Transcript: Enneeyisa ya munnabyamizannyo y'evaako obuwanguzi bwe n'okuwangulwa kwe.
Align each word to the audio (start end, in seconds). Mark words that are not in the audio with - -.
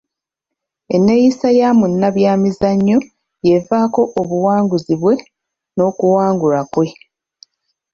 Enneeyisa 0.95 1.47
ya 1.59 1.69
munnabyamizannyo 1.79 2.97
y'evaako 3.47 4.01
obuwanguzi 4.19 4.93
bwe 5.01 5.15
n'okuwangulwa 5.75 6.61
kwe. 6.73 6.87